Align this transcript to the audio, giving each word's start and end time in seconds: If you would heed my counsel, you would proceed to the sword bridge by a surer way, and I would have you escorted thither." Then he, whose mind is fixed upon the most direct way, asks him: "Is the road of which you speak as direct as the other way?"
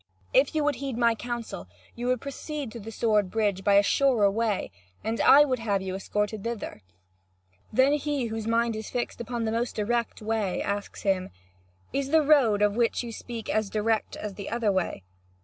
If 0.33 0.55
you 0.55 0.63
would 0.63 0.77
heed 0.77 0.97
my 0.97 1.13
counsel, 1.13 1.67
you 1.93 2.07
would 2.07 2.21
proceed 2.21 2.71
to 2.71 2.79
the 2.79 2.91
sword 2.91 3.29
bridge 3.29 3.63
by 3.63 3.75
a 3.75 3.83
surer 3.83 4.31
way, 4.31 4.71
and 5.03 5.21
I 5.21 5.45
would 5.45 5.59
have 5.59 5.83
you 5.83 5.93
escorted 5.93 6.43
thither." 6.43 6.81
Then 7.71 7.93
he, 7.93 8.25
whose 8.25 8.47
mind 8.47 8.75
is 8.75 8.89
fixed 8.89 9.21
upon 9.21 9.45
the 9.45 9.51
most 9.51 9.75
direct 9.75 10.19
way, 10.19 10.59
asks 10.63 11.03
him: 11.03 11.29
"Is 11.93 12.09
the 12.09 12.23
road 12.23 12.63
of 12.63 12.75
which 12.75 13.03
you 13.03 13.11
speak 13.11 13.47
as 13.47 13.69
direct 13.69 14.15
as 14.17 14.33
the 14.33 14.49
other 14.49 14.71
way?" 14.71 15.03